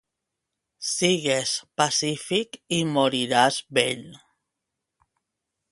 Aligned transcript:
Sigues 0.91 1.51
pacífic 1.81 2.59
i 2.79 2.79
moriràs 2.95 3.61
vell. 3.79 4.05